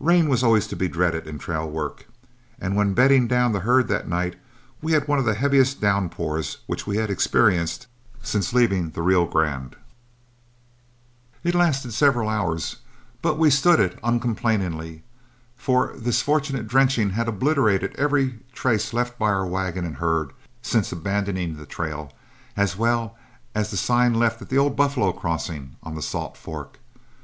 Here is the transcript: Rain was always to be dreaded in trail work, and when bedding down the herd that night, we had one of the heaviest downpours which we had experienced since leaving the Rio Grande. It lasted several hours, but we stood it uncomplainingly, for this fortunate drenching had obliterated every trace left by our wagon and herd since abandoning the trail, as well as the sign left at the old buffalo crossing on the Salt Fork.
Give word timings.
Rain 0.00 0.28
was 0.28 0.42
always 0.42 0.66
to 0.66 0.74
be 0.74 0.88
dreaded 0.88 1.28
in 1.28 1.38
trail 1.38 1.64
work, 1.70 2.08
and 2.60 2.74
when 2.74 2.94
bedding 2.94 3.28
down 3.28 3.52
the 3.52 3.60
herd 3.60 3.86
that 3.86 4.08
night, 4.08 4.34
we 4.82 4.90
had 4.90 5.06
one 5.06 5.20
of 5.20 5.24
the 5.24 5.36
heaviest 5.36 5.80
downpours 5.80 6.58
which 6.66 6.84
we 6.84 6.96
had 6.96 7.10
experienced 7.10 7.86
since 8.20 8.52
leaving 8.52 8.90
the 8.90 9.02
Rio 9.02 9.24
Grande. 9.24 9.76
It 11.44 11.54
lasted 11.54 11.92
several 11.94 12.28
hours, 12.28 12.78
but 13.22 13.38
we 13.38 13.50
stood 13.50 13.78
it 13.78 14.00
uncomplainingly, 14.02 15.04
for 15.54 15.92
this 15.94 16.22
fortunate 16.22 16.66
drenching 16.66 17.10
had 17.10 17.28
obliterated 17.28 17.94
every 17.94 18.40
trace 18.52 18.92
left 18.92 19.16
by 19.16 19.28
our 19.28 19.46
wagon 19.46 19.84
and 19.84 19.98
herd 19.98 20.32
since 20.60 20.90
abandoning 20.90 21.54
the 21.54 21.66
trail, 21.66 22.12
as 22.56 22.76
well 22.76 23.16
as 23.54 23.70
the 23.70 23.76
sign 23.76 24.12
left 24.14 24.42
at 24.42 24.48
the 24.48 24.58
old 24.58 24.74
buffalo 24.74 25.12
crossing 25.12 25.76
on 25.84 25.94
the 25.94 26.02
Salt 26.02 26.36
Fork. 26.36 26.80